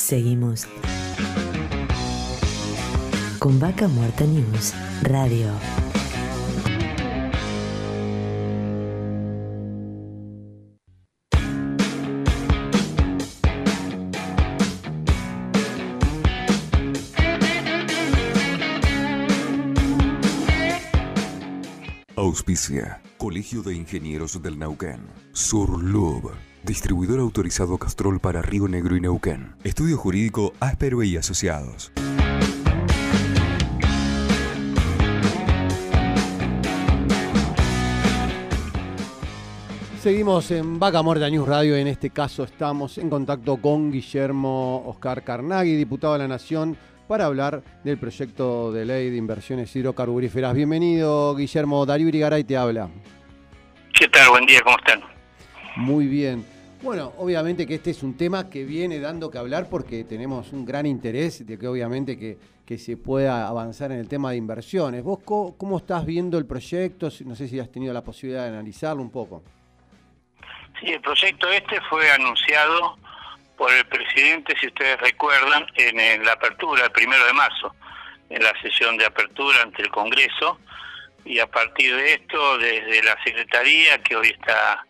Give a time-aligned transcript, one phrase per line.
[0.00, 0.66] Seguimos
[3.38, 5.52] con Vaca Muerta News Radio.
[22.16, 23.00] Auspicia.
[23.18, 25.06] Colegio de Ingenieros del Nauquén.
[25.32, 26.32] Surlub.
[26.62, 29.54] Distribuidor autorizado Castrol para Río Negro y Neuquén.
[29.64, 31.90] Estudio Jurídico Áspero y Asociados.
[40.02, 41.76] Seguimos en Vaca Muerta News Radio.
[41.76, 46.76] En este caso estamos en contacto con Guillermo Oscar Carnaghi, diputado de la Nación,
[47.08, 50.54] para hablar del proyecto de ley de inversiones hidrocarburíferas.
[50.54, 51.84] Bienvenido, Guillermo.
[51.84, 52.88] Darío Irigaray te habla.
[53.92, 54.30] ¿Qué tal?
[54.30, 55.00] Buen día, ¿cómo están?
[55.76, 56.44] Muy bien.
[56.82, 60.64] Bueno, obviamente que este es un tema que viene dando que hablar porque tenemos un
[60.64, 65.02] gran interés de que obviamente que, que se pueda avanzar en el tema de inversiones.
[65.02, 67.08] ¿Vos cómo estás viendo el proyecto?
[67.26, 69.42] No sé si has tenido la posibilidad de analizarlo un poco.
[70.80, 72.96] Sí, el proyecto este fue anunciado
[73.58, 77.74] por el presidente, si ustedes recuerdan, en, la apertura, el primero de marzo,
[78.30, 80.58] en la sesión de apertura ante el Congreso,
[81.26, 84.86] y a partir de esto, desde la Secretaría, que hoy está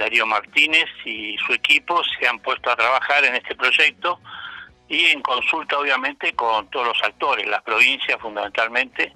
[0.00, 4.18] Darío Martínez y su equipo, se han puesto a trabajar en este proyecto
[4.88, 9.12] y en consulta, obviamente, con todos los actores, las provincias fundamentalmente,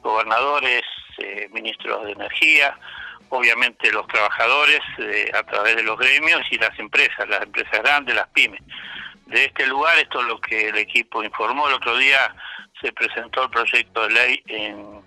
[0.00, 0.82] gobernadores,
[1.18, 2.76] eh, ministros de Energía,
[3.28, 8.14] obviamente los trabajadores eh, a través de los gremios y las empresas, las empresas grandes,
[8.14, 8.62] las pymes.
[9.26, 11.68] De este lugar, esto es lo que el equipo informó.
[11.68, 12.34] El otro día
[12.80, 15.02] se presentó el proyecto de ley en,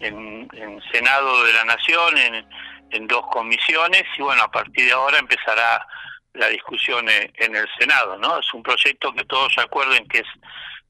[0.00, 2.46] en, Senado de la Nación, en,
[2.92, 5.86] en, dos comisiones, y bueno, a partir de ahora empezará
[6.34, 8.38] la discusión en, el Senado, ¿no?
[8.38, 10.28] Es un proyecto que todos acuerden que es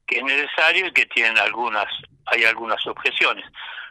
[0.05, 1.87] que es necesario y que tienen algunas
[2.25, 3.45] hay algunas objeciones.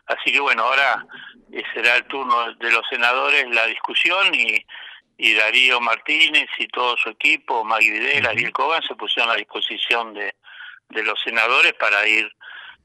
[0.06, 1.06] Así que bueno, ahora
[1.52, 4.64] eh, será el turno de los senadores la discusión y,
[5.18, 10.14] y Darío Martínez y todo su equipo, Magui Videla, Ariel Coban, se pusieron a disposición
[10.14, 10.34] de,
[10.90, 12.30] de los senadores para ir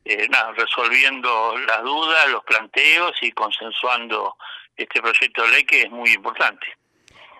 [0.06, 4.38] eh, resolviendo las dudas, los planteos y consensuando
[4.78, 6.66] este proyecto de ley que es muy importante.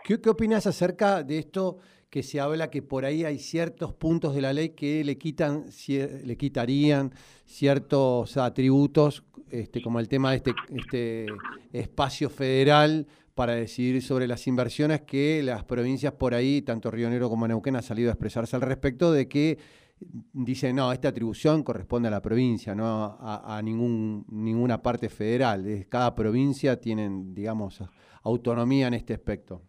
[0.04, 1.80] ¿Qué, opinas acerca de esto?
[2.10, 5.66] que se habla que por ahí hay ciertos puntos de la ley que le quitan,
[5.88, 7.14] le quitarían
[7.46, 11.26] ciertos atributos, este, como el tema de este, este
[11.74, 17.30] espacio federal para decidir sobre las inversiones que las provincias por ahí, tanto Río Negro
[17.30, 19.60] como Neuquén, han salido a expresarse al respecto de que
[20.00, 25.64] dicen, no, esta atribución corresponde a la provincia, no a, ningún, ninguna parte federal.
[25.90, 27.82] Cada provincia tiene, digamos,
[28.24, 29.62] autonomía en este aspecto.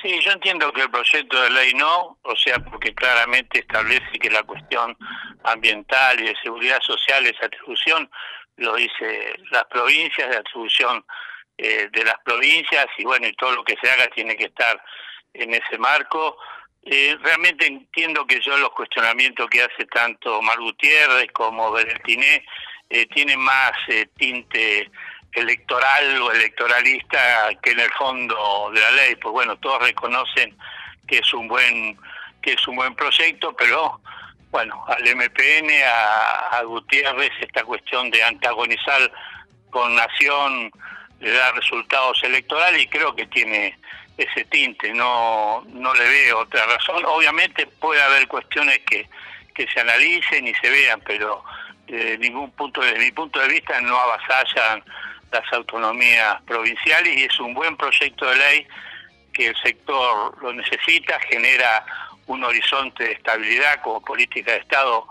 [0.00, 4.30] Sí, yo entiendo que el proyecto de ley no, o sea, porque claramente establece que
[4.30, 4.96] la cuestión
[5.44, 8.10] ambiental y de seguridad social es atribución,
[8.56, 11.04] lo dice las provincias, de atribución
[11.56, 14.82] eh, de las provincias, y bueno, y todo lo que se haga tiene que estar
[15.32, 16.36] en ese marco.
[16.88, 22.44] Eh, realmente entiendo que yo los cuestionamientos que hace tanto Mar Gutiérrez como Bertiné
[22.88, 24.88] eh, tienen más eh, tinte
[25.32, 30.56] electoral o electoralista que en el fondo de la ley, pues bueno, todos reconocen
[31.08, 31.98] que es un buen
[32.40, 34.00] que es un buen proyecto, pero
[34.52, 35.68] bueno, al MPN,
[36.52, 39.10] a, Gutiérrez, esta cuestión de antagonizar
[39.70, 40.70] con Nación
[41.18, 43.76] le da resultados electorales y creo que tiene
[44.16, 47.04] ese tinte, no, no le veo otra razón.
[47.04, 49.08] Obviamente puede haber cuestiones que,
[49.54, 51.44] que se analicen y se vean, pero
[51.86, 54.82] de ningún punto, desde mi punto de vista, no avasallan
[55.30, 58.66] las autonomías provinciales y es un buen proyecto de ley
[59.32, 61.84] que el sector lo necesita, genera
[62.26, 65.06] un horizonte de estabilidad como política de Estado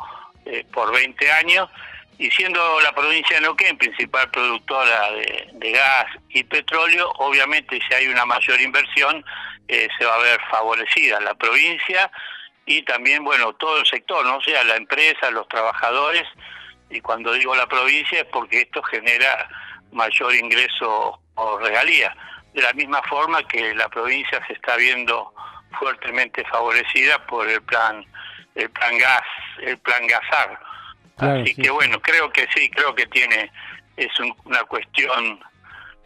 [0.45, 1.69] eh, por 20 años
[2.17, 8.07] y siendo la provincia de Neuquén principal productora de, gas y petróleo, obviamente si hay
[8.07, 9.23] una mayor inversión
[9.67, 12.09] eh, se va a ver favorecida la provincia
[12.65, 14.37] y también, bueno, todo el sector, ¿no?
[14.37, 16.23] O sea, la empresa, los trabajadores,
[16.89, 19.47] y cuando digo la provincia es porque esto genera
[19.91, 22.15] mayor ingreso o regalía.
[22.53, 25.33] De la misma forma que la provincia se está viendo
[25.77, 28.05] fuertemente favorecida por el plan
[28.55, 29.23] el plan gas,
[29.61, 30.59] el plan gasar.
[31.17, 33.51] Así que bueno, creo que sí, creo que tiene
[33.97, 34.11] es
[34.43, 35.39] una cuestión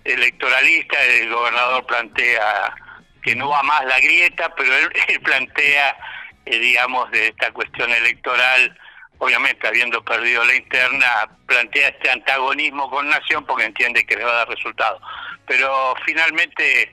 [0.03, 2.75] electoralista, el gobernador plantea
[3.23, 4.71] que no va más la grieta, pero
[5.07, 5.97] él, plantea,
[6.45, 8.77] eh, digamos, de esta cuestión electoral
[9.19, 14.31] obviamente habiendo perdido la interna, plantea este antagonismo con Nación porque entiende que le va
[14.31, 14.99] a dar resultado.
[15.45, 16.91] Pero finalmente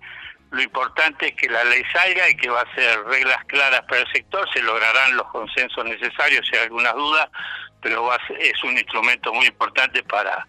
[0.50, 4.00] lo importante es que la ley salga y que va a ser reglas claras para
[4.00, 7.28] el sector, se lograrán los consensos necesarios si hay algunas dudas,
[7.80, 10.46] pero va es un instrumento muy importante para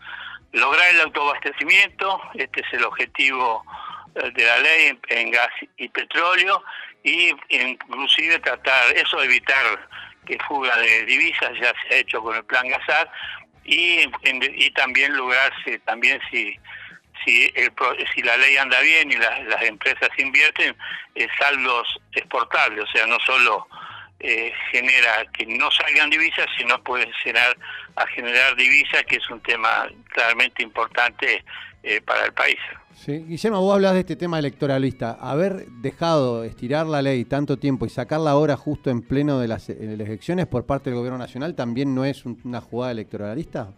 [0.53, 3.63] lograr el autoabastecimiento, este es el objetivo
[4.15, 6.63] eh, de la ley en, gas y petróleo,
[7.03, 9.87] y inclusive tratar eso, evitar
[10.25, 13.09] que fuga de divisas, ya se ha hecho con el plan Gasar,
[13.63, 16.57] y, y también lograrse, también si
[17.25, 17.51] si,
[18.13, 20.75] si la ley anda bien y las empresas invierten,
[21.15, 23.67] eh, saldos exportables, o sea, no solo
[24.19, 27.55] eh, genera que no salgan divisas, sino puede generar
[27.95, 31.43] a generar divisas, que es un tema claramente importante
[31.83, 32.57] eh, para el país.
[32.93, 33.23] Sí.
[33.27, 35.17] Guillermo, vos hablas de este tema electoralista.
[35.21, 39.69] Haber dejado estirar la ley tanto tiempo y sacarla ahora justo en pleno de las,
[39.69, 43.69] elecciones por parte del gobierno nacional también no es una jugada electoralista.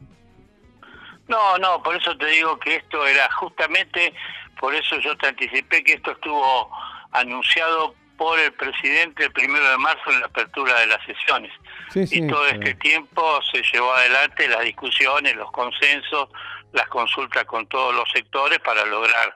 [1.28, 4.14] No, no, por eso te digo que esto era justamente,
[4.60, 6.70] por eso yo te anticipé que esto estuvo
[7.12, 11.54] anunciado por el presidente el primero de marzo en la apertura de las sesiones.
[11.96, 16.28] y todo este tiempo se llevó adelante las discusiones, los consensos,
[16.74, 19.34] las consultas con todos los sectores para lograr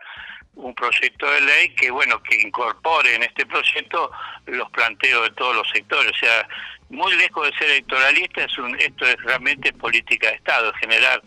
[0.56, 4.12] un proyecto de ley que bueno que incorpore en este proyecto
[4.48, 6.12] los planteos de todos los sectores.
[6.12, 6.46] O sea
[6.90, 11.24] muy lejos de ser electoralista es un, esto es realmente política de estado generar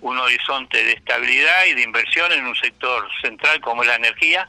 [0.00, 4.48] un horizonte de estabilidad y de inversión en un sector central como es la energía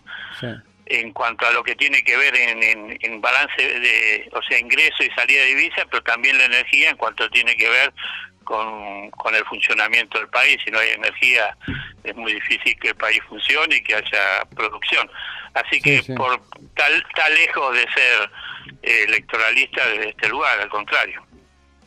[0.91, 5.09] en cuanto a lo que tiene que ver en, balance de, o sea, ingreso y
[5.11, 7.93] salida de divisas, pero también la energía en cuanto tiene que ver
[8.43, 10.57] con, el funcionamiento del país.
[10.65, 11.55] Si no hay energía
[12.03, 15.09] es muy difícil que el país funcione y que haya producción.
[15.53, 16.41] Así que por
[16.75, 18.31] tal, tal lejos de ser
[18.83, 21.21] eh, electoralista desde este lugar, al contrario.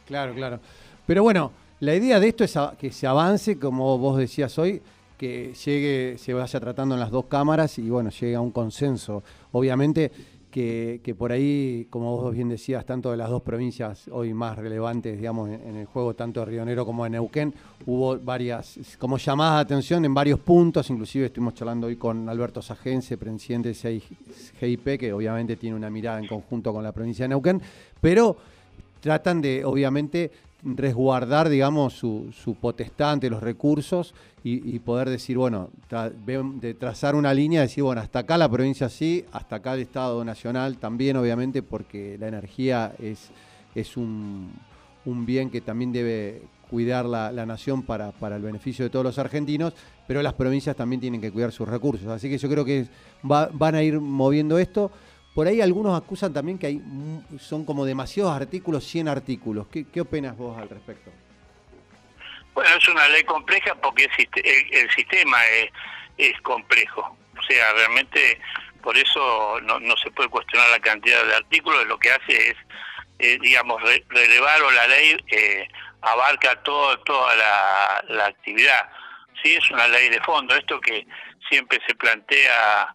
[0.07, 0.61] Claro, claro.
[1.07, 4.83] Pero bueno, la idea de esto es que se avance, como vos decías hoy,
[5.17, 9.23] que llegue, se vaya tratando en las dos cámaras y bueno, llegue a un consenso.
[9.53, 10.11] Obviamente
[10.55, 15.19] que, por ahí, como vos bien decías, tanto de las dos provincias hoy más relevantes,
[15.19, 17.53] digamos, en, el juego, tanto de Río Negro como de Neuquén,
[17.87, 22.63] hubo varias, como llamadas de atención en varios puntos, inclusive estuvimos charlando hoy con Alberto
[22.63, 24.03] Sagense, presidente de
[24.61, 27.61] GIP, que obviamente tiene una mirada en conjunto con la provincia de Neuquén,
[28.01, 28.37] pero
[29.01, 30.31] tratan de, obviamente,
[30.65, 37.33] resguardar, digamos, su, su potestad ante los recursos y, poder decir, bueno, de trazar una
[37.33, 41.63] línea, decir, bueno, hasta acá la provincia sí, hasta acá el Estado Nacional también, obviamente,
[41.63, 43.31] porque la energía es,
[43.75, 44.51] es un,
[45.07, 49.19] un bien que también debe cuidar la, nación para, para, el beneficio de todos los
[49.19, 49.75] argentinos,
[50.07, 52.09] pero las provincias también tienen que cuidar sus recursos.
[52.09, 52.87] Así que yo creo que
[53.23, 54.91] van a ir moviendo esto.
[55.35, 56.81] Por ahí algunos acusan también que hay
[57.41, 59.67] son como demasiados artículos, 100 artículos.
[59.69, 61.11] ¿Qué, opinas vos al respecto?
[62.55, 65.39] Bueno, es una ley compleja porque el, sistema
[66.17, 67.17] es, complejo.
[67.37, 68.41] O sea, realmente
[68.81, 71.85] por eso no, se puede cuestionar la cantidad de artículos.
[71.87, 72.57] Lo que hace es,
[73.19, 75.67] eh, digamos, relevar o la ley eh,
[76.03, 77.35] abarca todo, toda
[78.09, 78.89] la actividad.
[79.43, 80.55] Sí, es una ley de fondo.
[80.55, 81.05] Esto que
[81.49, 82.95] siempre se plantea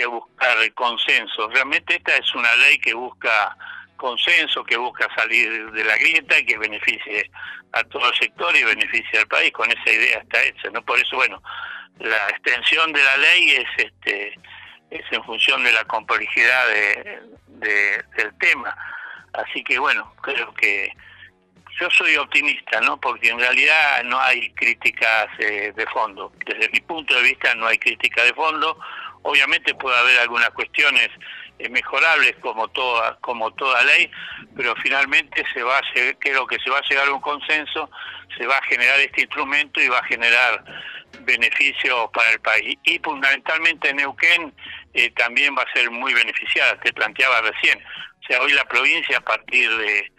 [0.00, 1.48] a buscar consenso.
[1.50, 3.56] Realmente esta es una ley que busca
[3.96, 7.30] consenso, que busca salir de la grieta y que beneficie
[7.72, 9.52] a todo el sector y beneficie al país.
[9.52, 10.82] Con esa idea está hecha, ¿no?
[10.82, 11.42] Por eso, bueno,
[12.00, 14.34] la extensión de la ley es este
[14.90, 18.76] es en función de la complejidad de, del tema.
[19.32, 20.92] Así que, bueno, creo que
[21.80, 23.00] yo soy optimista, ¿no?
[23.00, 26.32] Porque en realidad no hay críticas eh, de fondo.
[26.44, 28.78] Desde mi punto de vista no hay crítica de fondo
[29.22, 31.08] Obviamente puede haber algunas cuestiones
[31.58, 34.10] eh, mejorables como toda como toda ley,
[34.56, 35.82] pero finalmente se va a
[36.18, 37.90] creo que se va a llegar a un consenso,
[38.36, 40.64] se va a generar este instrumento y va a generar
[41.20, 42.78] beneficios para el país.
[42.84, 44.52] Y fundamentalmente Neuquén
[44.94, 47.78] eh, también va a ser muy beneficiada, te planteaba recién.
[47.78, 50.12] O sea, hoy la provincia a partir de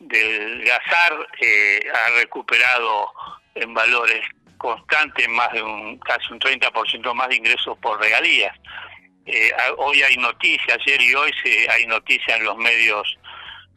[0.00, 3.12] del Gazar eh, ha recuperado
[3.54, 4.26] en valores
[4.62, 8.56] constante, más de un casi un 30% más de ingresos por regalías.
[9.26, 13.18] Eh, hoy hay noticias, ayer y hoy se, hay noticias en los medios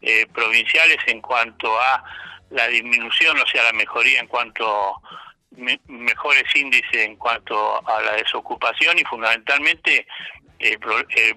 [0.01, 2.03] eh, provinciales en cuanto a
[2.51, 5.01] la disminución, o sea, la mejoría en cuanto
[5.87, 10.05] mejores índices en cuanto a la desocupación y fundamentalmente
[10.59, 10.77] el,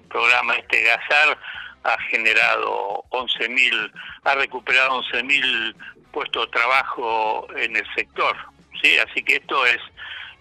[0.09, 1.37] programa este GASAR
[1.83, 3.91] ha generado 11.000,
[4.25, 5.75] ha recuperado 11.000
[6.11, 8.35] puestos de trabajo en el sector.
[8.81, 8.97] ¿Sí?
[8.97, 9.79] Así que esto es,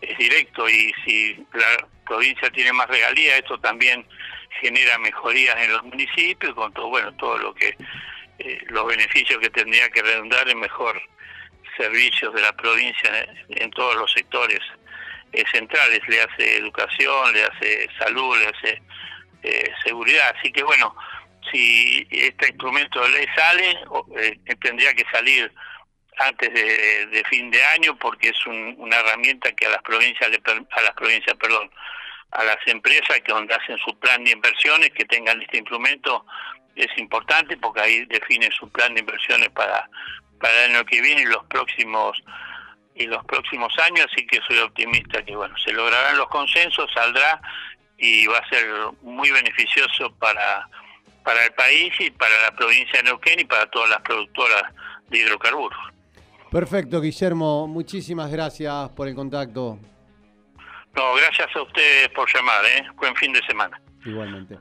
[0.00, 4.06] es directo y si la provincia tiene más regalías, esto también
[4.60, 7.76] genera mejorías en los municipios, con todo, bueno, todo lo que,
[8.38, 11.00] eh, los beneficios que tendría que redundar en mejor
[11.76, 14.60] servicios de la provincia en, todos los sectores
[15.52, 18.82] centrales, le hace educación, le hace salud, le hace
[19.84, 20.34] seguridad.
[20.36, 20.96] Así que bueno,
[21.52, 23.78] si este instrumento de ley sale,
[24.60, 25.52] tendría que salir
[26.18, 30.94] antes de, fin de año porque es una herramienta que a las provincias a las
[30.94, 31.70] provincias perdón
[32.32, 36.26] a las empresas que donde hacen su plan de inversiones que tengan este instrumento
[36.76, 39.88] es importante porque ahí definen su plan de inversiones para
[40.40, 42.22] para el año que viene y los próximos
[42.94, 47.40] y los próximos años así que soy optimista que bueno se lograrán los consensos saldrá
[47.96, 48.66] y va a ser
[49.02, 50.68] muy beneficioso para
[51.24, 54.62] para el país y para la provincia de Neuquén y para todas las productoras
[55.08, 55.97] de hidrocarburos
[56.50, 57.66] Perfecto, Guillermo.
[57.66, 59.78] Muchísimas gracias por el contacto.
[60.96, 62.64] No, gracias a ustedes por llamar.
[62.64, 62.86] ¿eh?
[62.96, 63.80] Buen fin de semana.
[64.04, 64.58] Igualmente.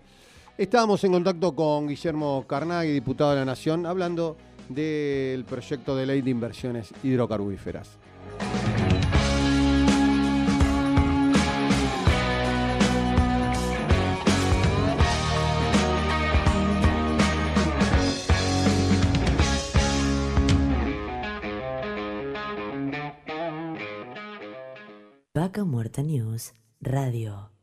[0.58, 4.38] Estábamos en contacto con Guillermo Carnaghi, diputado de la Nación, hablando
[4.70, 7.98] del proyecto de ley de inversiones hidrocarburíferas.
[25.58, 27.57] Vaca Muerta News Radio.